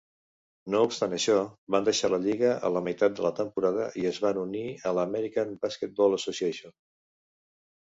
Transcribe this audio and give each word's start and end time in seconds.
No 0.75 0.79
obstant 0.85 1.11
això, 1.17 1.35
van 1.75 1.85
deixar 1.89 2.09
la 2.15 2.19
lliga 2.25 2.55
a 2.69 2.73
la 2.79 2.83
meitat 2.89 3.19
de 3.21 3.27
la 3.29 3.33
temporada 3.43 3.89
i 4.05 4.09
es 4.15 4.21
van 4.27 4.43
unir 4.49 4.67
a 4.73 4.97
l'American 5.01 5.57
Basketball 5.69 6.23
Association. 6.23 6.81